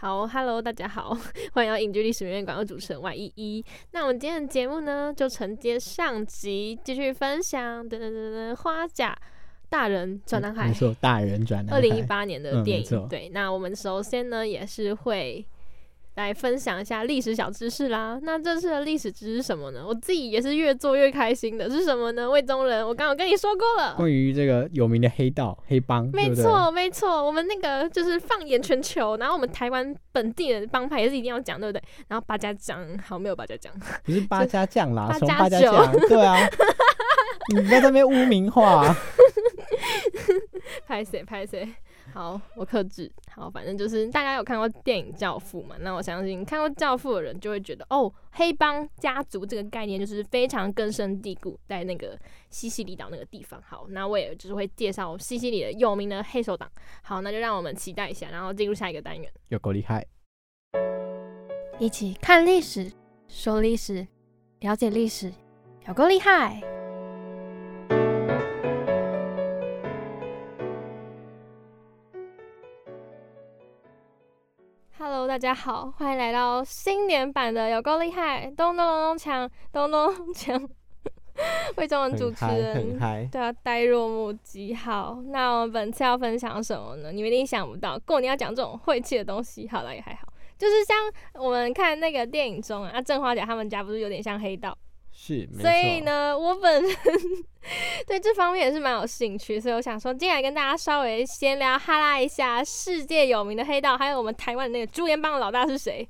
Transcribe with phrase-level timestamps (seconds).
[0.00, 1.14] 好，Hello，大家好，
[1.52, 3.64] 欢迎到影剧历史面面馆的主持人 Y 一一。
[3.90, 9.14] 那我们今天的节目呢，就承接上集，继续分享等等等等花甲
[9.68, 12.86] 大人转男孩，没错，大人转男孩，二零一八年的电影。
[12.92, 15.44] 嗯对，那我们首先呢，也是会
[16.20, 18.18] 来分享一下历史小知识啦。
[18.22, 19.82] 那这次的历史知识是什么呢？
[19.86, 22.28] 我自己也是越做越开心的，是什么呢？
[22.28, 23.94] 魏宗仁，我刚刚有跟你说过了。
[23.96, 31.82] 关于这个有名的黑道黑帮，没错，没错，我们那个就是放眼全球，然后我们台湾本地的帮派也是一定要讲，对不对？
[32.08, 33.72] 然后八家将，好，没有八家将，
[34.04, 36.48] 不是八家将啦，从八家九将，对啊，
[37.54, 38.94] 你在这边污名化，
[40.86, 41.68] 拍谁拍谁。
[42.12, 43.10] 好，我克制。
[43.32, 45.76] 好，反正就是大家有看过电影《教父》嘛？
[45.80, 52.18] 那我相信看过《教父》的人就会觉得，哦，黑帮家族这个概念就是非常根深蒂固在那个
[52.50, 53.62] 西西里岛那个地方。
[53.62, 56.70] 好，那我也就是会介绍西西里的有名的黑手党。
[57.02, 59.30] 好，那就让我们期待一下，然后进入下一个单元。
[59.48, 60.06] 有够厉害。
[61.78, 62.92] 一起看历史，
[63.28, 64.06] 说历史，
[64.60, 65.32] 了解历史，
[65.86, 66.60] 有够厉害
[75.40, 80.68] 家好，欢迎来到新年版的有够厉害，咚咚咚咚锵，咚咚咚锵。
[81.78, 82.98] 魏中文主持人，
[83.30, 84.74] 对啊，呆若木鸡。
[84.74, 87.10] 好，那我们本次要分享什么呢？
[87.10, 90.28] 你们一定想不到，过年要讲这种晦气的东西，好了也还好。
[90.58, 94.76] 就是像我们看那个电影中啊，啊郑花姐他们家不是有点像黑道，
[95.22, 96.00] 是，所以。
[96.00, 96.96] 呢，我本人
[98.08, 106.08] 对这方面也是蛮有兴趣，所以我想说，进来跟大家稍微闲聊哈拉一下世界有名的黑道，还有我们台湾的那个朱元邦的老大是谁。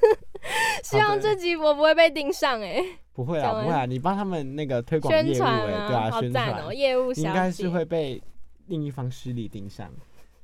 [0.84, 8.22] 希望这集我不会被盯上哎、不会啊，不会啊，你帮他们那个推广业务，宣传哎，对啊，宣好赞哦、传，业务小应该是，会被
[8.66, 9.90] 另一方势力盯上。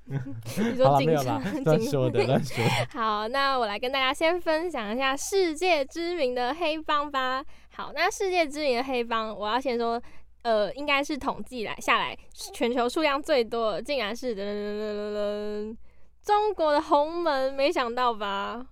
[0.07, 2.65] 你说了，警察没有啦，乱警说的， 乱说。
[2.91, 7.45] 好，那我来跟大家先分享一下世界知名的黑帮吧。
[7.75, 10.01] 好，那世界知名的黑帮，我要先说，
[10.43, 12.17] 呃，应该是统计来下来，
[12.53, 15.77] 全球数量最多的，竟然是噔噔噔噔噔
[16.23, 18.67] 中国的红门，没想到吧？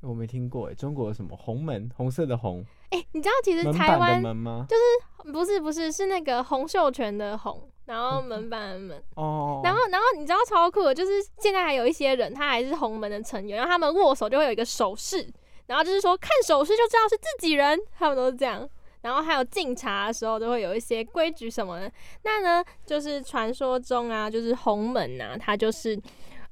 [0.00, 5.32] 我没听过诶，中国有什么红门，红色的红，哎、你知道其实台湾就是？
[5.32, 15.26] 不是不是是那个洪秀全的洪，然后门板的门，哦，然后，然后你知道超酷的，就是现在还有一些人，他还是红门的成员，然后他们握手就会有一个手势，
[15.66, 18.68] 然后就是说看手势就知道是自己人，他们都是这样。
[19.02, 21.92] 然后还有敬茶的时候都会有一些规矩什么的。
[22.22, 26.00] 那呢，就是传说中啊，就是红门呐、它就是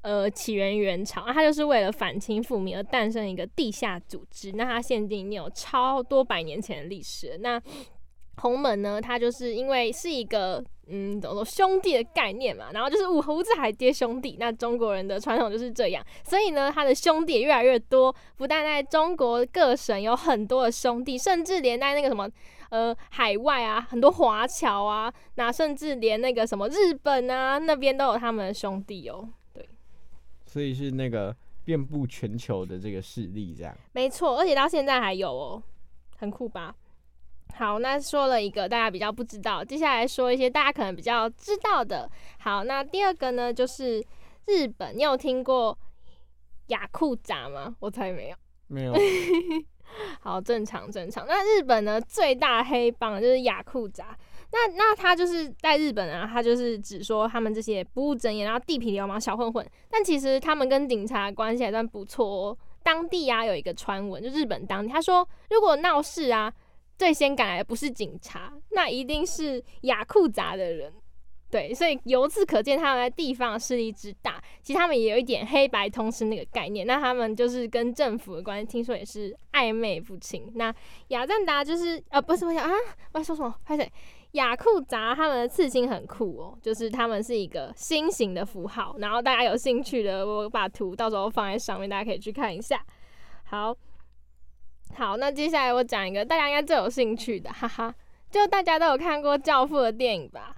[0.01, 4.51] 呃起源于元朝，啊它就是为了反清复明而诞生一个地下组织。
[4.51, 7.39] 那它现今已经有超多百年前的历史。
[7.39, 7.59] 那
[8.37, 22.29] 洪门呢，它就是因为是一个嗯，怎么说兄弟的概念嘛，然后就是五湖四海皆兄弟，那中国人的传统就是这样，所以呢，他的兄弟也越来越多，不但在中国各省有很多的兄弟，甚至连在那个什么
[22.69, 29.29] 呃海外啊，很多华侨啊，那甚至连那个什么日本啊那边都有他们的兄弟哦。
[29.53, 29.65] 对
[30.45, 31.33] 所以是那个
[31.63, 33.73] 遍布全球的这个势力，这样。
[33.93, 35.63] 没错，而且到现在还有哦，
[36.17, 36.75] 很酷吧？
[37.55, 42.09] 好，那说了一个大家比较不知道，接下来说一些大家可能比较知道的。
[42.39, 44.03] 好，那第二个呢，就是
[44.47, 45.77] 日本，你有听过
[46.67, 47.75] 雅库扎吗？
[47.79, 48.35] 我猜没有。
[48.67, 48.93] 没有，
[50.21, 51.27] 好，正常正常。
[51.27, 54.17] 那日本呢，最大黑帮就是雅库扎。
[54.51, 59.67] 那那他就是在日本啊，他就是只说他们这些不务正业，然后地痞流氓、小混混。
[59.89, 62.57] 但其实他们跟警察关系还算不错哦。
[62.81, 66.51] 当地啊有一个传闻，就日本当地，他说如果闹事啊，
[67.03, 70.93] 最先赶来不是警察，那一定是雅库扎的人。
[71.51, 74.41] 对，所以由此可见他们在地方势力之大。
[74.61, 76.87] 其实他们也有一点黑白通吃那个概念。
[76.87, 80.49] 那他们就是跟政府的关系，听说也是暧昧不清。
[80.55, 80.73] 那
[81.09, 82.71] 雅赞达就是呃，不是我想啊，
[83.11, 83.53] 我要说什么？
[83.65, 83.91] 拍谁？
[84.31, 88.95] 雅库扎他们的刺青很酷哦，就是他们是一个心形的符号。
[88.99, 92.81] 然后大家有兴趣的，我把图到时候放在上面，大家可以去看一下。
[93.43, 93.75] 好，
[94.95, 97.93] 好，那接下来我讲一个大家应该最有兴趣的，哈哈，
[98.29, 100.55] 就大家都有看过《教父》的电影吧？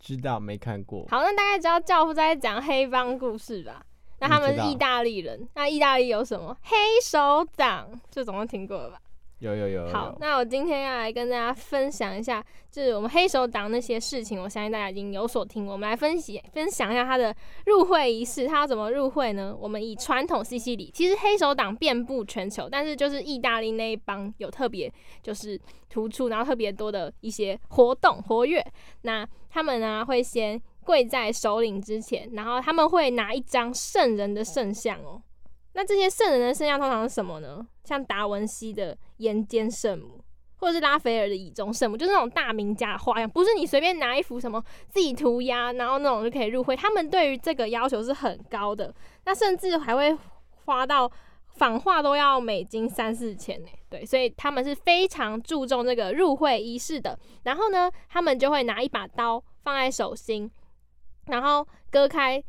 [0.00, 1.06] 知道没看过？
[1.08, 3.84] 好，那大概知道《教父》在讲黑帮故事吧？
[4.18, 7.88] 那他们是意大利人，那意大利有什么黑手党？
[8.10, 9.00] 这总共听过了吧？
[9.42, 9.88] 有有有。
[9.88, 14.40] 好，那我今天要来跟大家分享一下，就是我们黑手党那些事情。
[14.40, 17.34] 我相信大家已经有所听，我们来分析分享一下他的
[17.66, 19.52] 入会仪式，他要怎么入会呢？
[19.58, 24.90] 我们以传统西西里，其实黑手党遍布全球，但是就是意大利那一帮有特别
[25.22, 25.60] 就是
[25.90, 28.64] 突出，然后特别多的一些活动活跃。
[29.02, 35.20] 那他们呢会先跪在首领之前，然后他们会拿一张圣人的圣像哦。
[35.74, 37.66] 那这些圣人的圣像通常是什么呢？
[37.84, 40.22] 像达文西的岩间圣母，
[40.56, 46.76] 或者是拉斐尔的倚中圣母，就是那种大名家的画样，不是你随便拿一幅什么自己涂鸦，然后那种就可以入会。
[46.76, 50.16] 他们对于这个要求是很高的，那甚至还会
[50.66, 51.10] 花到
[51.48, 53.68] 仿画都要美金三四千呢。
[53.88, 57.18] 对，所以他们是非常注重这个入会仪式的。
[57.44, 60.50] 然后呢，他们就会拿一把刀放在手心，
[61.26, 62.42] 然后割开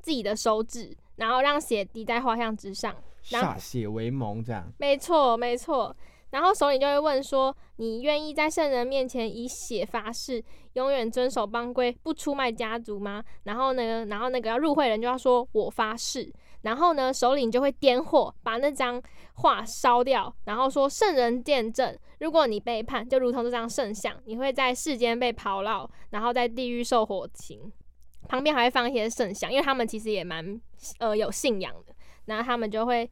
[0.00, 0.96] 自己的手指。
[1.16, 4.72] 然后让血滴在画像之上，歃血为盟，这样。
[4.78, 5.94] 没错，没错。
[6.30, 10.42] 然后首领就会问说：“你愿意在圣人面前以血发誓，
[10.74, 16.30] 永远遵守帮规，不出卖家族吗？”然后呢，然后那个要入会人就要说：“我发誓。”
[16.62, 19.00] 然后呢，首领就会点火把那张
[19.34, 27.72] 画烧掉，然后说：“圣人见证，如果你背叛，就如同这张圣像，你会在世间被抛烙，然后在地狱受火刑。”
[28.28, 30.60] 旁边还会放一些圣像，因为他们其实也蛮
[30.98, 31.94] 呃有信仰的，
[32.26, 33.10] 然后他们就会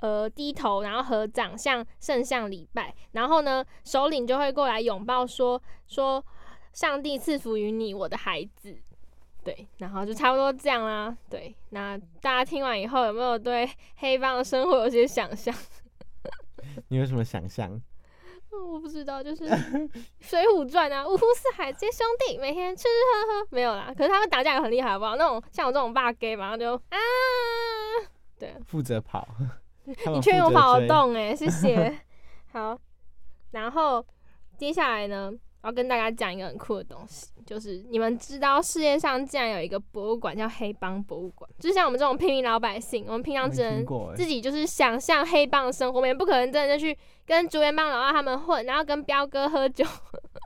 [0.00, 6.24] 呃低头，然后合掌向圣像礼拜，然后呢首领就会过来拥抱，说说
[6.72, 8.76] 上帝赐福于你，我的孩子，
[9.42, 15.54] 对，然后就差不多这样啦，对，那大家听完以后有没有对黑帮的生活有些想象？
[16.88, 17.80] 你有什么想象？
[18.66, 19.44] 我不知道，就是
[20.20, 23.92] 《水浒传》啊，五湖四海皆兄弟，每天吃吃喝喝，没有啦。
[23.96, 25.16] 可是他们打架也很厉害，好不好？
[25.16, 26.98] 那种像我这种霸 gay 嘛，就啊，
[28.38, 29.26] 对，负责跑。
[29.84, 31.14] 你确定我跑得动？
[31.14, 31.98] 哎，谢谢。
[32.52, 32.78] 好，
[33.52, 34.04] 然后
[34.56, 35.32] 接下来呢？
[35.62, 43.84] 我要跟大家讲一个很酷的东西，就是你们知道世界上竟然有一个博物馆叫黑帮博物馆，就像我们这种平民老百姓，我们平常只能
[44.14, 46.96] 自己就是想象黑帮的生活，我们也不可能真的就去
[47.26, 49.84] 跟竹联帮老大他们混，然后跟彪哥喝酒，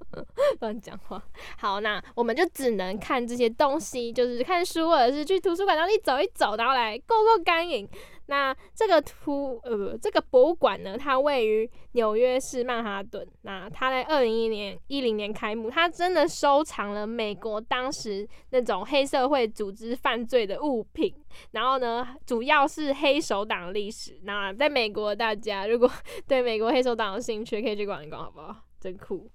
[0.60, 1.22] 乱讲话。
[1.58, 7.86] 好，那我们就只能看这些东西，就是看书或者是去图书馆那里走一走，然后来够够干瘾。
[8.26, 13.26] 那这个图呃，这个博物馆呢，它位于纽约市曼哈顿。
[13.42, 21.14] 那它在二零一年一零年开幕，它真的收藏了美国当时那种黑社会组织犯罪的物品。
[21.50, 24.20] 然后呢，主要是黑手党历史。
[24.22, 25.90] 那在美国，大家如果
[26.28, 28.56] 对美国黑手党有兴趣，可以去逛一逛，好不好？
[28.80, 29.30] 真酷。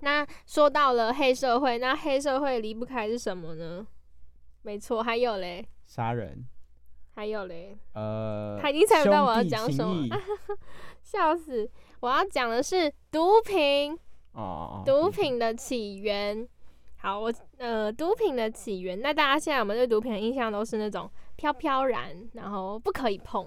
[0.00, 3.86] 那说到了黑社会，那黑社会离不开是什么呢？
[4.62, 6.44] 没错，还有嘞，杀人。
[7.14, 10.08] 还有嘞，呃，他已经猜不到我要讲什么，
[11.02, 11.70] 笑死！
[12.00, 13.98] 我要讲的是毒品
[14.32, 16.48] 哦，毒品的起源。
[16.96, 23.46] 好，我呃，毒品的起源，那大家现在我们对毒品的印象都是那种飘飘然，然后不可以碰。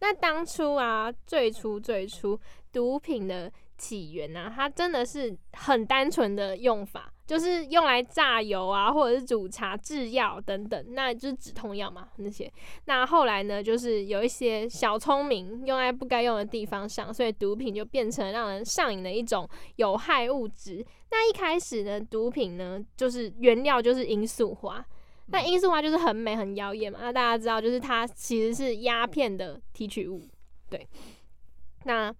[0.00, 2.38] 那当初啊，最初最初
[2.72, 7.12] 毒品的起源呢，它真的是很单纯的用法。
[7.32, 12.52] 就是用来榨油啊，或者是煮茶、制药等等，那就是止痛药嘛那些。
[12.84, 20.84] 那后来呢，就是有一些小聪明用在不该用的地方上，所以毒品就变成让人上瘾的一种有害物质。
[21.10, 24.84] 那一开始呢，毒品呢就是原料就是罂粟花，
[25.28, 26.98] 那罂粟花就是很美很妖艳嘛。
[27.00, 30.28] 那大家知道，就是它其实是鸦片的提取物，
[30.68, 30.86] 对。
[31.84, 32.14] 那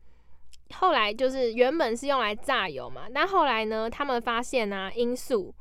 [0.75, 5.55] 后来就是原本是用来榨油嘛，但后来呢，他们发现呢，罂粟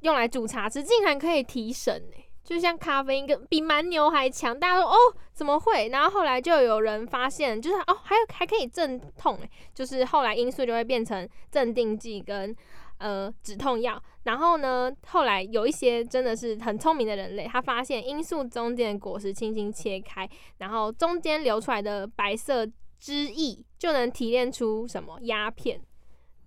[0.00, 2.02] 用来煮茶吃竟然可以提神
[2.44, 4.56] 就像咖啡因跟比蛮牛还强。
[4.56, 4.96] 大家说哦，
[5.32, 5.88] 怎么会？
[5.88, 9.38] 然后后来就有人发现，就是哦，还有还可以镇痛
[9.74, 12.54] 就是后来罂粟就会变成镇定剂跟
[12.98, 14.00] 呃止痛药。
[14.24, 22.64] 然后呢，后来有一些真的是很聪明的人类，他发现罂粟中间果实轻轻切开，然后中间流出来的白色。
[22.98, 25.80] 汁液就能提炼出什么鸦片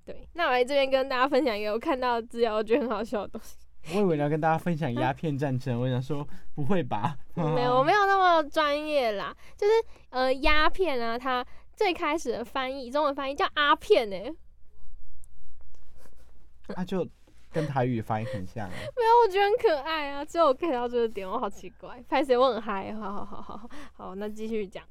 [0.05, 3.57] 对，那我来这边跟大家分享一个我看到资料，我觉得很好笑的东西。
[3.93, 7.15] 我以为你要跟大家分享鸦片战争，我想说不会吧？
[7.35, 9.35] 没有，我没有那么专业啦。
[9.55, 9.73] 就是
[10.09, 14.17] 呃，鸦片啊，它最开始的翻译，中文翻译叫阿片呢、
[16.75, 17.07] 那就
[17.51, 18.73] 跟台语发音很像啊。
[18.75, 20.25] 没有，我觉得很可爱啊。
[20.25, 22.03] 只有我看到这个点，我好奇怪。
[22.09, 24.83] 拍谁我很嗨，好好好好好好，那继续讲。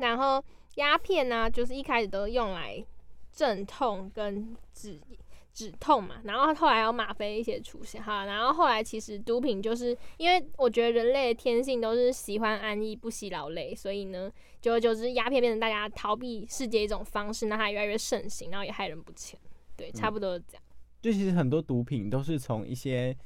[0.00, 0.42] 然后
[0.76, 2.84] 鸦片呢、就是一开始都用来
[3.32, 5.00] 镇痛跟止
[5.52, 14.30] 止痛嘛，然后后来有吗啡一些出现哈，然后后来其实毒品就是因为我觉得人类的天性都是喜欢安逸不喜劳累，所以呢，
[14.60, 19.38] 久而久之鸦片变成大家逃避世界一种方式，那它越来越盛行，然后也害人不浅。
[19.76, 20.62] 对，差不多是这样。
[21.02, 23.16] 就其实很多毒品都是从一些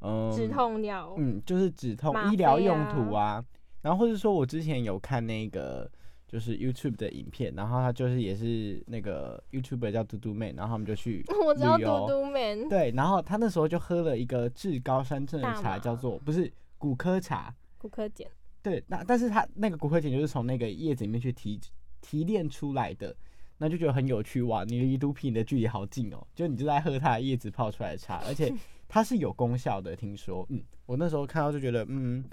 [0.00, 3.44] 嗯止痛药，嗯，就是止痛吗医疗用途啊。
[3.82, 5.90] 然后或者说我之前有看那个
[6.34, 17.54] 就是 YouTube 的影片，然后他就是也是那个 YouTuber 叫嘟嘟妹，然后他们就去 我知道旅游嘟嘟 man 对，然后他那时候就喝了一个治高山症的茶，叫做不是骨科茶。
[17.78, 18.26] 骨科碱。
[18.64, 21.60] 对，那但是他那个骨科碱就是从那个叶子里面去提
[22.00, 23.14] 提炼出来的，
[23.58, 24.64] 那就觉得很有趣哇！
[24.64, 28.52] 你离毒品的距离好近哦，就你就在喝它的叶子泡出来的茶，而且
[28.88, 30.44] 它是有功效的，听说。
[30.50, 32.24] 嗯，我那时候看到就觉得，嗯，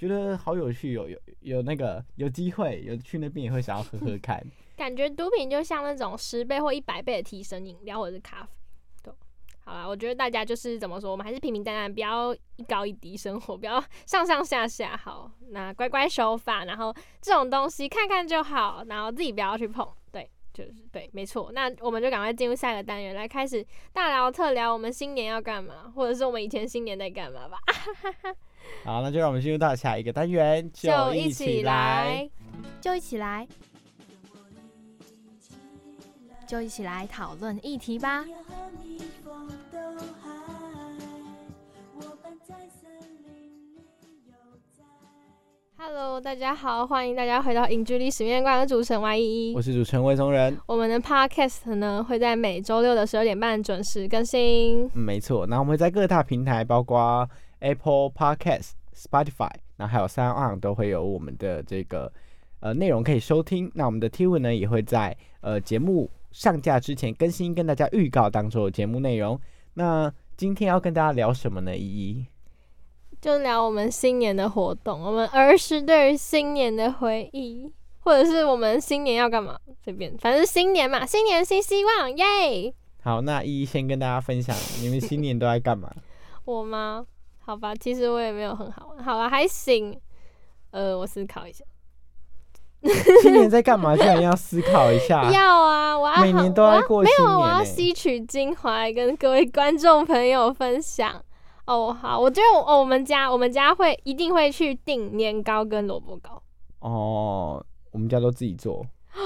[0.00, 4.42] 觉得好有趣，有有有那个有机会有去那边也会想要喝喝看。
[4.74, 8.48] 感觉毒品就像那种十倍或一百倍的提神饮料或者是咖啡。
[9.02, 9.12] 对，
[9.62, 14.96] 好啦，我觉得大家就是怎么说，我们还是平平淡淡，不要一高一低生活，不要上上下下。
[14.96, 19.86] 好，那乖乖守法，然后这种东西看看就好，然后自己不要去碰。
[20.10, 21.52] 对，就是对，没错。
[21.52, 27.58] 那我们就赶快进入下一个单元，来开始大聊特聊我们新年要干嘛，或者是我们以前新年在干嘛吧。
[27.66, 28.36] 哈哈哈
[28.84, 32.28] 好，那就让我们进入到下一个单元，就一起来。，
[32.80, 33.46] 就一起来，
[36.46, 38.24] 就一起来讨论议题吧。
[45.76, 49.62] Hello，大家好，欢迎大家回到《影剧历史面馆》的主持人 Y 一我。
[49.62, 50.56] 是主持人魏松仁。
[50.66, 54.84] 我们的 Podcast 呢会在每周六的十二点半准时更新。
[54.94, 55.46] 嗯，没错。
[55.46, 57.26] 那我们会在各大平台，包括
[57.60, 62.12] Apple Podcast、Spotify，然后还有三 on 都会有我们的这个
[62.60, 63.70] 呃内容可以收听。
[63.74, 69.40] 那我们的 T 文呢也会在呃节目上架之前更新，跟大家预告当中的节目内容。
[69.74, 71.76] 那今天要跟大家聊什么呢？
[71.76, 72.26] 依依，
[73.20, 82.74] 就聊我们新年的活动，我们儿时对于新年的回忆，或者是我们新年要干嘛，随便，反正新年嘛，新年新希望，耶！
[83.02, 85.94] 好，那依依先跟大家分享你们新年都在干嘛？
[86.44, 87.06] 我吗？
[87.40, 89.98] 好吧，其实我也没有很好玩，好吧，还行。
[90.70, 91.64] 呃，我思考一下。
[93.22, 93.96] 今年在干嘛？
[93.96, 95.28] 居然要思考一下。
[95.32, 101.22] 要啊，我要每年都我要在过没有，我要吸取精华来跟各位观众朋友分享。
[101.66, 106.42] 哦，好，我觉得我、哦、我们家我们家会一定会去订年糕跟萝卜糕。
[106.78, 108.86] 哦，我们家都自己做。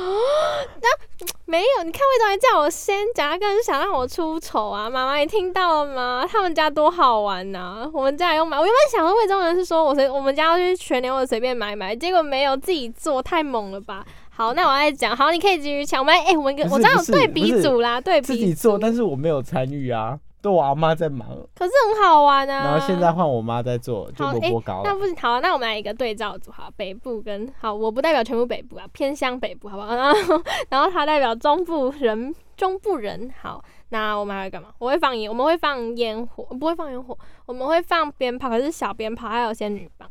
[1.47, 4.88] 没有，你看魏总还叫我先讲，他根本是想让我出丑啊！
[4.88, 6.26] 妈妈，你听到了吗？
[6.31, 8.59] 他们家多好玩呐、我们家也有买。
[8.59, 14.05] 我原本想说魏忠仁是说我随我们家要去全年我随便买买，结果没有自己做，太猛了吧！
[14.37, 15.14] 好，那我再讲。
[15.17, 16.00] 好，你可以继续抢。
[16.00, 22.65] 我们哎、我们跟我知道不是不是有对比组啦，对比自己做，组但是我没有参与啊，都我阿妈在忙，可是很好玩啊。
[22.65, 24.83] 然后现在换我妈在做，就好萝卜糕了。
[24.85, 29.95] 那不行，好，那我们来一个对照组，好，北部跟好，我不代表全部北部啊，偏向北部，好不好？
[29.97, 34.69] 然后，然后他代表中部人，中部人，好，那我们还会干嘛？
[34.77, 40.07] 我会放烟，我们会放烟火，不会放烟火，我们会放鞭炮，可是小鞭炮，还有仙女棒，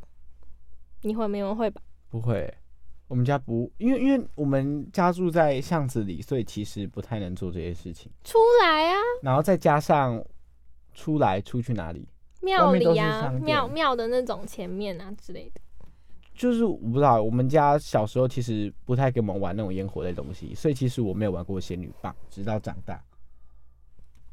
[1.04, 1.80] 你会没有会吧？
[2.10, 2.52] 不会，
[3.14, 8.12] 我们家不，因为因为我们家住在巷子里，所以其实不太能做这些事情。
[8.24, 10.20] 出来啊，然后再加上
[10.96, 12.08] 出来出去哪里，
[12.42, 15.62] 庙里啊，庙庙的那种前面啊之类的。
[16.34, 23.00] 就是我不知道，我们家小时候其实不太给我们玩那种烟火类东西，所以其实我没有玩过仙女棒，直到长大。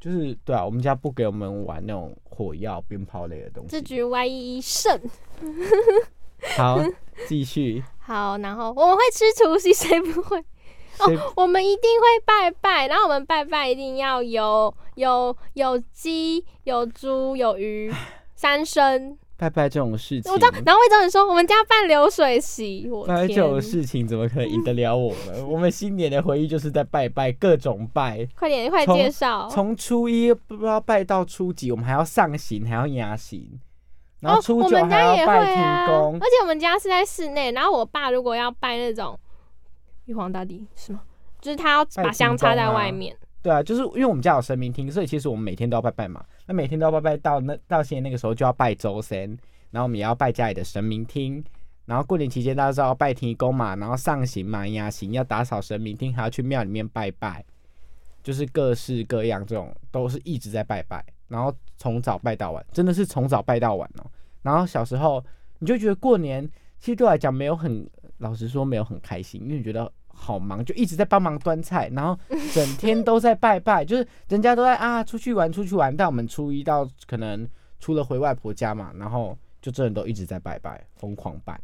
[0.00, 3.68] 就是对啊，我们家不给我们玩那种火药、鞭炮类的东西。
[3.68, 4.98] 这局 Y 一胜。
[6.56, 6.80] 好，
[7.28, 7.82] 继续。
[7.98, 10.38] 好，然后我们会吃除夕， 谁不会？
[10.98, 17.90] 哦我们一定会拜拜，然后我们拜拜一定要有有有鸡、有猪、有鱼，
[18.36, 19.16] 三牲。
[19.38, 25.40] 拜拜这种事情我知，道，然后魏总人说我们家办流水席，我拜拜这种事情怎么可能赢得了我们？
[25.48, 29.48] 我们新年的回忆就是在拜拜，各种拜，快点快介绍。
[29.50, 33.58] 从初一不知道拜到初几，我们还要上刑，还要压刑，
[34.20, 36.20] 然后哦，我初九还们家也会要拜啊，天公而。
[36.20, 39.18] 且我们家是在室内，然后我爸如果要拜那种
[40.04, 41.00] 玉皇大帝是吗？
[41.40, 46.22] 就是他要把香插在外面，对啊，就是因为我们家有神明厅，所以其实我们每天都要拜拜嘛。
[46.46, 49.18] 那每天都要拜拜到那到现在那个时候就要拜周三，
[49.70, 51.42] 然后我们也要拜家里的神明厅。
[51.86, 57.42] 然后过年期间大家知道拜天公嘛，然后上行嘛压行，要打扫神明厅，还要去庙里面拜拜，
[58.22, 64.04] 就是各式各样这种都是一直在拜拜，然后从早拜到晚，真的是从早拜到晚哦。
[64.42, 65.24] 然后小时候
[65.60, 66.46] 你就觉得过年
[66.78, 72.18] 其实对我来讲没有很，老实说没有很开心，因为你觉得好忙，就一直在帮忙端菜，然后
[72.52, 81.60] 整天都在拜拜，就是人家都在啊出去玩出去玩，但我们初一到可能除了回外婆家嘛，然后就真的都一直在拜拜，疯狂拜。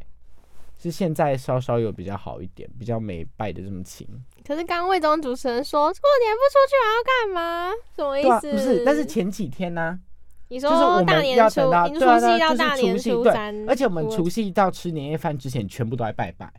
[0.77, 4.07] 是现在稍稍有比较好一点，比较没拜的这么勤。
[4.45, 7.71] 可是刚刚魏忠主持人说过年不出去还要干嘛？
[7.95, 8.51] 什么意思？
[8.51, 9.99] 不是，但是前几天呢、
[10.49, 16.51] 你就是我说大们要年初等到，除夕到大年初三，而且我们除除夕到吃年夜饭之前，全部都在拜拜，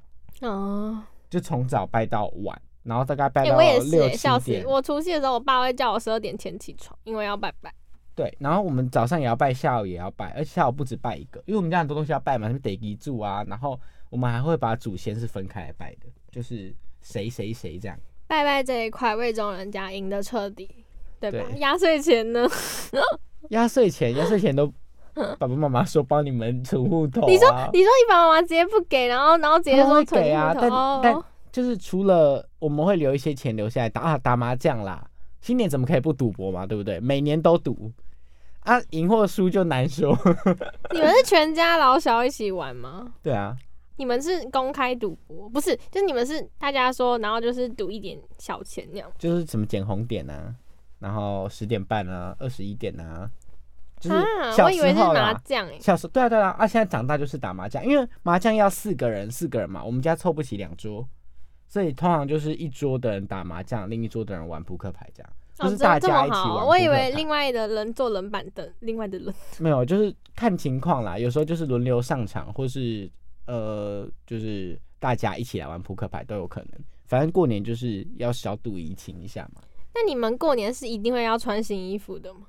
[0.43, 4.47] 哦，就从早拜到晚，然后大概拜哎、到我也是、六欸，笑死！
[4.47, 4.67] 七点。
[4.67, 7.73] 我除夕的时候，我爸会叫我十二点前起床，因为要拜拜。
[8.15, 13.79] 对，然后我们早上也要拜，下午也要拜，而且下午不止拜一个，因为我们家很多东西要拜嘛，什么得基柱啊，然后
[14.11, 17.99] 我们还会把祖先是分开来拜的，就是谁谁谁这样。
[18.27, 20.69] 拜拜这一块，魏中人家赢得彻底，
[21.19, 21.39] 对吧？
[21.51, 22.49] 对压岁钱呢？
[23.51, 24.67] 压岁钱，压岁钱都
[25.15, 27.27] 爸爸妈妈说帮你们存户头、啊。
[27.27, 35.09] 你说，你说你爸爸妈妈直接不给，然后然后直接说存给啊但户头哦但就是除了我们会留一些钱留下来打啊打麻将啦，
[35.41, 37.01] 新年怎么可以不赌博嘛，对不对？
[37.01, 37.91] 每年都赌
[38.61, 40.17] 啊，赢或输就难说。
[40.93, 43.07] 你们是全家老小一起玩吗？
[43.23, 43.57] 对啊，
[43.99, 45.77] 你们是公开赌博，不是？
[45.91, 49.11] 就是你们是大家说，然后就是赌一点小钱那样。
[49.19, 50.55] 就是什么捡红点啊，
[51.01, 53.29] 然后十点半啊，二十一点啊，
[54.01, 54.17] 就是
[54.63, 55.33] 我以为是时候啦。
[55.33, 61.07] 麻将诶、小时候对啊对啊，啊现在长大就是打麻将，因为麻将要四个人，四个人嘛，我们家凑不起两桌，
[61.69, 73.11] 所以通常就是一桌的人打麻将，另一桌的人玩扑克牌这样，就哦，是大家一起玩我以为另外的人坐冷板凳，另外的人没有，就是看情况啦，有时候就是轮流上场，或是
[73.49, 76.71] 呃，就是大家一起来玩扑克牌都有可能。
[77.07, 79.63] 反正过年就是要小赌怡情一下嘛。
[79.95, 82.41] 那你们过年是一定会要穿新衣服的吗？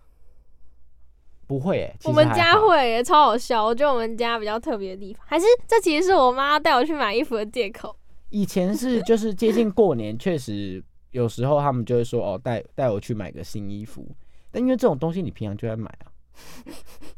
[1.47, 3.65] 不会我们家会耶，超好笑。
[3.65, 7.95] 我觉得我们家比较特别的地方，还是这其实是我妈带我去买衣服的借口。
[8.30, 14.06] 以前是就是接近过年，确实有时候他们就会说哦，带带我去买个新衣服。
[14.52, 16.12] 但因为这种东西你平常就在买啊，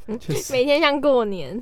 [0.19, 1.61] 就是每天像过年，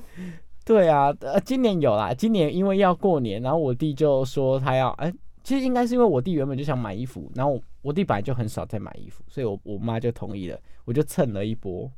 [0.70, 5.12] 对啊，呃，今年有啦，今年因为要过年，然后我弟就说他要，哎、
[5.44, 11.90] 其实应该是因为我弟原本就想买衣服，然后我我弟本来就很少在买衣服，所以我我妈就同意了，我就蹭了一波，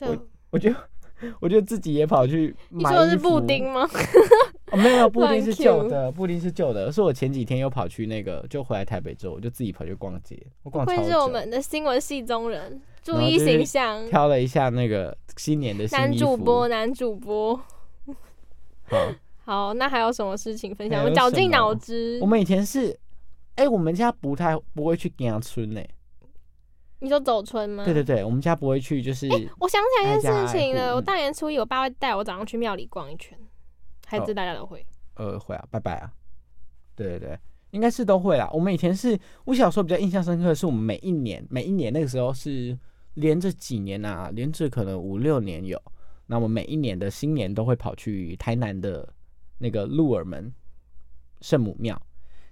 [0.00, 0.72] 我我就
[1.38, 3.88] 我就自己也跑去你买衣服说的是布丁吗？
[4.72, 14.04] 哦，没有，布丁是旧的，布丁是旧的，是我前几天又跑去那个，就回来台北之后，我就自己跑去逛街，我逛超会是我久，们的新闻系中人，注意形象。
[14.08, 17.60] 挑了一下那个新年的新男衣服主播，，男主播。
[18.90, 19.12] 好。
[19.42, 21.02] 好，那还有什么事情分享？
[21.02, 22.26] 我绞尽脑汁我。
[22.26, 22.96] 们以前是，
[23.56, 25.82] 哎、我们家不太不会去家村呢、
[27.00, 27.84] 你说走村吗？
[27.84, 29.26] 对对对，我们家不会去，就是、
[29.58, 33.36] 我想起来一件事情了，我大年初一，我爸会带我早上去庙里逛一圈，
[34.06, 34.86] 还哦是大家都会。
[35.16, 36.12] 呃会啊，拜拜啊，
[36.94, 37.38] 对对对，
[37.72, 38.48] 应该是都会啦。
[38.52, 42.78] 我们以前是我小时候比较印象深刻的是，我们每一年每一年那个时候是
[43.14, 45.80] 连着几年啊，连着可能五六年有，
[46.30, 49.12] 那我每一年的新年都会跑去台南的
[49.58, 50.52] 那个鹿耳门
[51.40, 52.00] 圣母庙，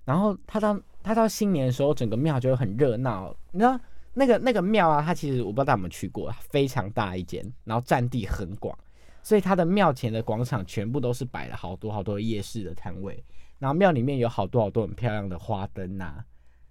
[0.05, 3.79] 然后他到他到新年的时候，整个庙就很热闹，你知道。
[4.15, 8.77] 那个那个庙啊，它其实我不知道大家有没有去过，非常大一间，然后占地很广，
[9.23, 13.25] 所以它的庙前的广场全部都是摆了好多好多夜市的摊位，
[13.61, 16.25] 然后庙里面有好多好多很漂亮的花灯呐、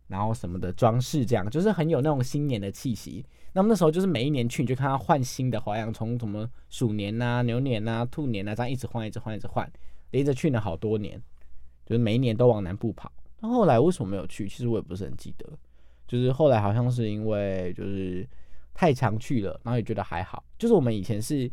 [0.08, 3.26] 然后什么的装饰，这样就是很有那种新年的气息。
[3.54, 9.70] 那么那时候就是每一年去，你就看它换新的花样，从什么鼠年呐、牛年呐、兔年呐、这样一直换，一直换，一直换，
[10.12, 11.20] 连着去了好多年，
[11.86, 13.12] 就是每一年都往南部跑。
[13.40, 14.48] 那后来为什么没有去？
[14.48, 15.48] 其实我也不是很记得，
[16.08, 18.28] 就是后来好像是因为就是
[18.74, 20.44] 太常去了，然后也觉得还好。
[20.58, 21.50] 就是我们以前是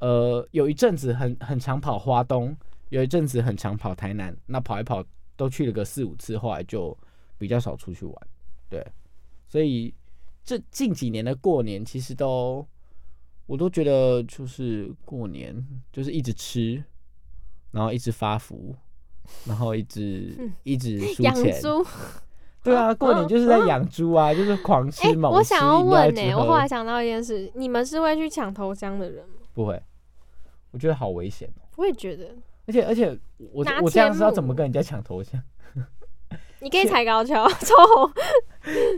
[0.00, 2.56] 呃有一阵子很很常跑花东，
[2.88, 5.04] 有一阵子很常跑台南，那跑一跑
[5.36, 6.96] 都去了个四五次，后来就
[7.40, 8.14] 比较少出去玩。
[8.68, 8.86] 对，
[9.48, 9.92] 所以
[10.44, 12.64] 这近几年的过年其实都
[13.46, 16.84] 我都觉得就是过年就是一直吃，
[17.72, 18.76] 然后一直发福。
[19.46, 21.86] 然后一直嗯一直 输养钱，猪。
[22.64, 25.36] 对啊，过年就是在养猪啊，就是狂哎、吃猛吃。
[25.38, 29.34] 我想要问呢、我后来想到一件事，你们是会去抢头香的人吗？
[29.54, 29.80] 不会，
[30.72, 31.62] 我觉得好危险哦。
[31.76, 32.34] 我也觉得，
[32.66, 35.40] 而且而且我我这样是要怎么跟人家抢头像？
[36.60, 38.10] 你可以踩高跷， 超红。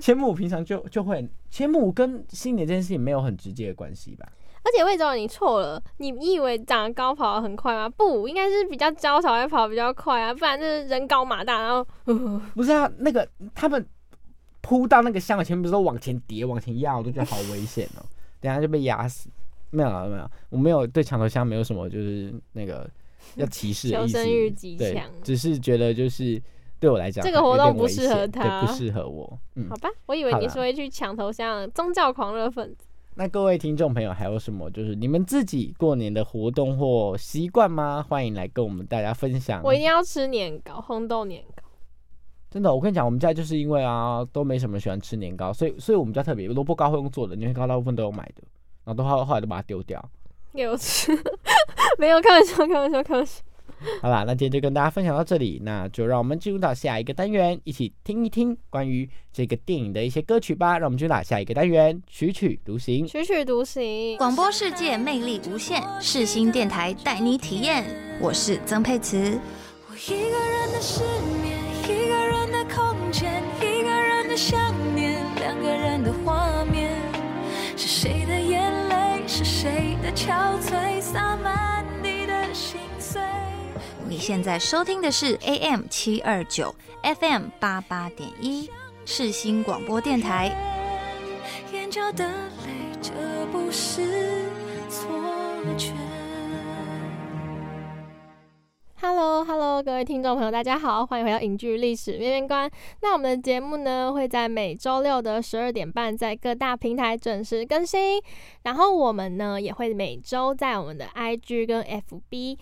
[0.01, 4.27] 千木平常就就会，千木跟新年这件事情没有很直接的关系吧？
[4.65, 7.89] 而且魏总，你错了，你你以为长得高跑得很快吗？
[7.89, 11.85] 不，应该是比较娇小会跑比较快啊，不然就是人高马大，然后
[12.55, 13.85] 不是啊，那个他们
[14.61, 18.07] 扑到那个箱的前面，不是都往前叠、往前压，我都觉得好危险哦，
[18.41, 19.29] 等下就被压死。
[19.71, 22.89] 没有啊，没有，我没有对墙头箱没有什么就是那个
[23.37, 26.41] 要歧视的意思，求生欲极对强，只是觉得就是
[26.83, 29.39] 对我来讲，这个活动不适合他，不适合我。
[29.55, 32.89] 嗯好，吧，我以为你是会去抢头像宗教狂热分子。
[33.15, 38.05] 那各位听众朋友还有什么就是你们自己过年的活动或习惯吗？
[38.09, 39.63] 欢迎来跟我们大家分享。
[39.63, 41.63] 我一定要吃年糕，红豆年糕。
[42.51, 48.43] 真的，我跟你讲，我们家就是因为啊都没什么喜欢吃年糕，所以所以我们家特别萝卜糕会用做的，年糕大部分都有买的，
[48.85, 50.05] 然后都后后来都把它丢掉。
[50.53, 51.13] 给我吃，
[51.97, 53.41] 没有开玩笑，开玩笑，开玩笑。
[54.01, 60.79] 好啦，那今天就跟大家分享到这里，那就让我们进入到下一个单元，一起听一听关于这个电影的一些歌曲吧。
[60.79, 63.07] 让我们进入到下一个单元，曲曲独行。
[63.07, 67.85] 曲曲独行，广播世界魅力无限，世新电台带你体验。
[68.21, 69.39] 我是曾沛慈。
[69.89, 71.03] 我一个人的失
[71.43, 76.91] 眠，一个人的空间，一个人的想念，两个人的画面。
[77.77, 80.92] 是谁的眼泪，是谁的憔悴，
[84.25, 88.71] 现在收听的是 AM 七二九 FM 八八点一
[89.05, 90.47] 世新广播电台。
[91.73, 93.11] 眼角的泪，这
[93.51, 94.49] 不是
[94.89, 95.11] 错
[95.77, 95.91] 觉。
[99.01, 102.71] Hello Hello，各位听众朋友，大家好，欢迎回到影剧历史面面观。
[103.01, 108.23] 那我们的节目呢，会在每周六的十二点半在各大平台准时更新。
[108.63, 112.57] 然后我们呢，也会每周在我们的 IG 跟 FB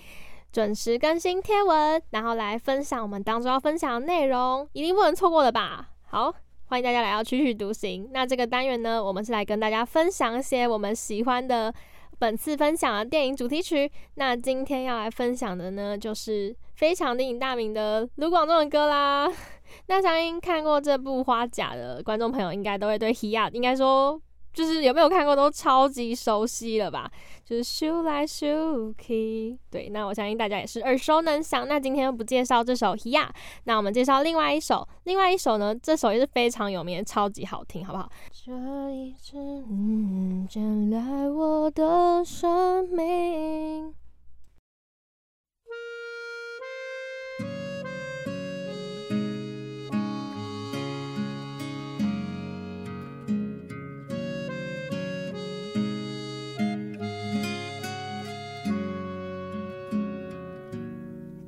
[0.52, 5.90] 准时更新贴文，然后来分享我们当中要分享的内容，一定不能错过的吧？
[6.06, 6.34] 好。
[6.66, 8.08] 欢迎大家来到曲曲独行。
[8.12, 11.74] 那这个单元呢，我们是来跟大家分享一些我们喜欢的
[12.20, 13.90] 本次分享的电影主题曲。
[14.14, 19.28] 那今天要来分享的呢，就是非常鼎鼎大名的卢广仲的歌啦。
[19.88, 27.10] 那相信看过这部《花甲》的观众朋友，应该都会对 Hia 应该说就是有没有看过都超级熟悉了吧？
[27.44, 31.66] 就是咻来咻去，对，那我相信大家也是耳熟能详。
[31.66, 33.28] 那今天不介绍这首 Hia，
[33.64, 38.08] 那我们介绍另外一首，另外一首呢，这首也是非常有名，超级好听，好不好？
[38.30, 38.52] 这
[38.92, 39.36] 一次，
[39.68, 43.94] 嗯将来我的生命。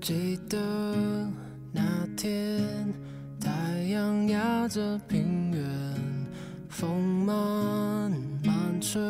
[0.03, 0.59] 记得
[1.71, 1.81] 那
[2.17, 2.61] 天，
[3.41, 5.63] 太阳压着平原，
[6.69, 8.11] 风慢
[8.45, 9.01] 慢吹，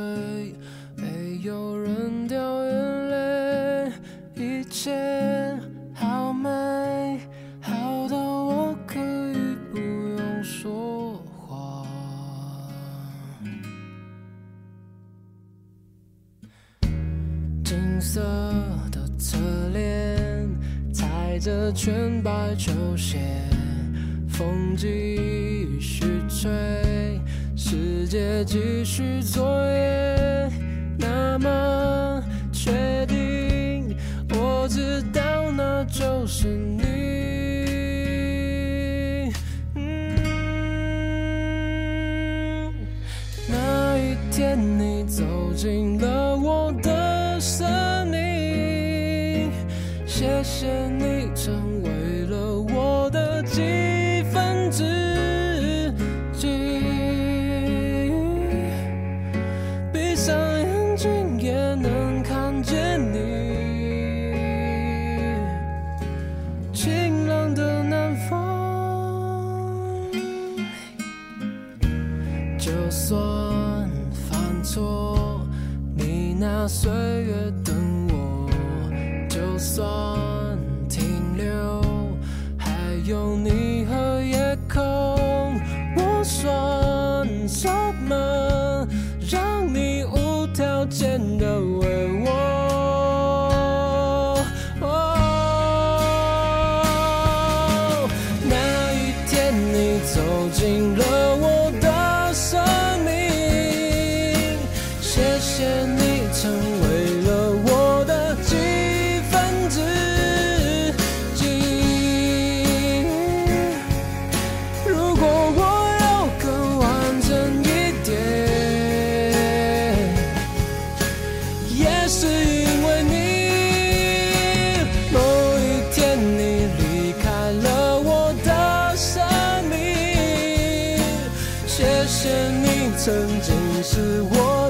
[0.95, 3.93] 没有人掉眼泪，
[4.35, 5.59] 一切
[5.95, 7.19] 好美，
[7.63, 11.87] 好到我可以不用说话。
[17.65, 18.21] 金色
[18.91, 19.39] 的侧
[19.73, 20.12] 脸，
[21.43, 23.19] 着全白球鞋，
[24.29, 24.87] 风继
[25.81, 26.49] 续吹，
[27.57, 30.49] 世界继续作业。
[30.97, 33.97] 那么确定，
[34.31, 36.83] 我知道那就是你。
[43.49, 45.25] 那一天，你走
[45.57, 46.12] 进了
[74.63, 75.41] 错，
[75.97, 77.75] 你拿岁月等
[78.09, 78.49] 我；
[79.29, 80.57] 就算
[80.89, 81.83] 停留，
[82.57, 83.51] 还有你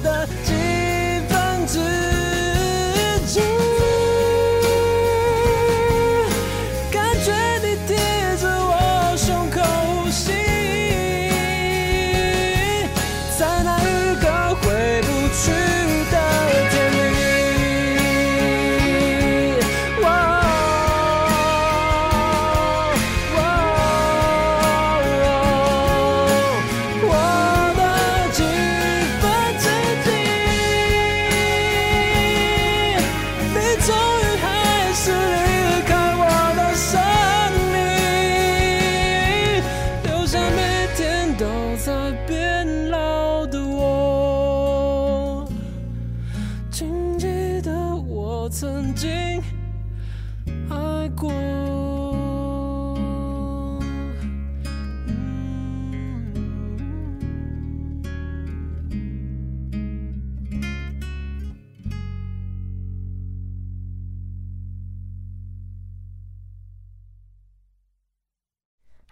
[0.01, 0.53] 的几
[1.29, 2.02] 分之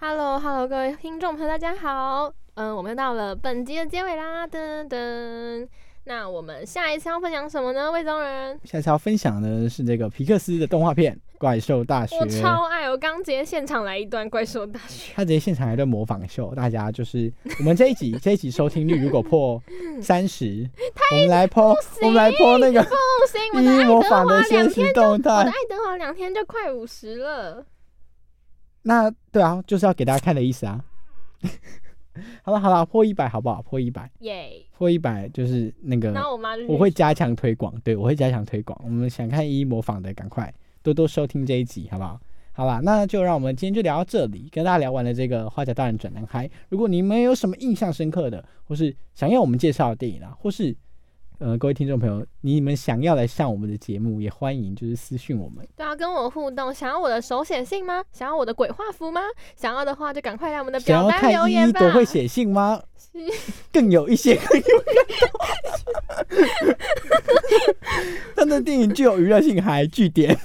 [0.02, 2.32] Hello Hello，各位听众朋友，大家好。
[2.54, 5.68] 嗯，我们又到了本集的结尾啦，噔噔。
[6.04, 7.92] 那我们下一次要分享什么呢？
[7.92, 15.12] 魏宗仁，下一次要分享的是这个皮克斯的动画片《怪兽大学我》，超爱，我刚直接现场来一段怪兽大学。
[15.14, 19.62] 他直接现场来一段模仿秀，大家就是我们这一集这一集收听率如果破
[20.00, 20.66] 三十，
[21.10, 25.54] 我们来 po 我们来 po 那个不行，我的一一爱德华模仿的现实两天就，我动态的爱。
[25.68, 27.66] 德华两天就快五十了。
[28.90, 30.84] 那对啊，就是要给大家看的意思啊。
[32.42, 33.62] 好了好了，破一百好不好？
[33.62, 34.66] 破一百，耶！
[34.76, 38.76] 破一百就是那个然后我妈我会加强推广，对我会加强推广。
[38.82, 42.20] 我们想看一一模仿的，赶快多多收听这一集，好不好？
[42.50, 46.48] 好啦，那就让我们今天就聊到这里，跟大家聊完了这个《花甲大人转男孩》。
[46.68, 50.76] 如果你们有什么印象深刻的，或是想要我们介绍的电影啊，或是
[51.40, 55.66] 呃各位听众朋友，你们想要来上我们的节目，也欢迎就是私讯我们。
[55.74, 56.72] 对啊，跟我互动。
[56.72, 58.04] 想要我的手写信吗？
[58.12, 59.22] 想要我的鬼画符吗？
[59.56, 61.80] 想要的话就赶快来我们的表单留言吧。
[61.80, 62.82] 依多会写信吗？
[63.72, 64.84] 更有一些更有
[68.36, 70.38] 他的电影具有娱乐性，还据点，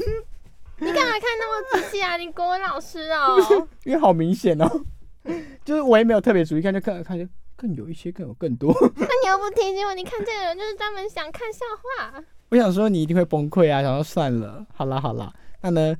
[0.80, 2.16] 你干嘛看那么仔细啊？
[2.16, 3.36] 你国文老师哦。
[3.84, 4.82] 因为好明显哦。
[5.66, 8.72] 就是我也没有特别注意看，就看看就更有一些，更有更多。
[8.96, 12.24] 那你又不提醒我，你看这个人就是专门想看笑话。
[12.50, 15.96] 我想说你一定会崩溃啊，想说算了，好啦好啦，那呢，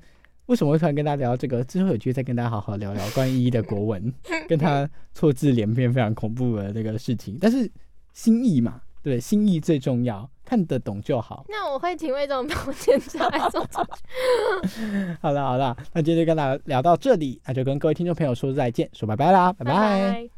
[0.46, 1.64] 为什么会突然跟大家聊这个？
[1.64, 4.14] 之后有机会再跟大家好好聊聊关于依依的国文，
[4.48, 7.38] 跟他错字连篇非常恐怖的那个事情。
[7.42, 7.70] 但是
[8.14, 11.46] 心意嘛，对，心意最重要，看得懂就好。
[11.50, 13.68] 那我会请魏总帮我检查来做。
[15.20, 20.35] 好了好了，那今天就跟大家聊到这里，那就跟各位听众朋友说再见，说拜拜啦，拜拜拜。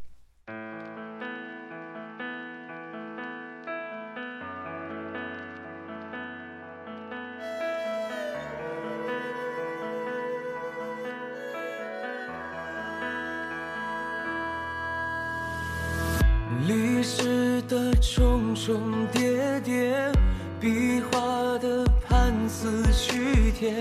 [18.67, 20.11] 重叠叠，
[20.59, 23.71] 笔画的盘丝曲帖，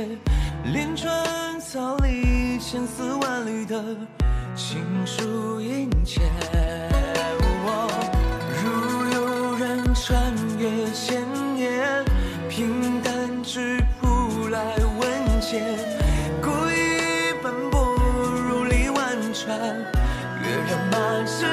[0.72, 3.82] 连川草里千丝万缕的
[4.54, 6.20] 情书殷切。
[8.62, 11.20] 如有人穿越千
[11.56, 12.04] 年，
[12.48, 15.58] 平淡质朴来问笺，
[16.40, 17.92] 故意奔波
[18.48, 19.58] 如历万川，
[20.44, 21.44] 阅人满世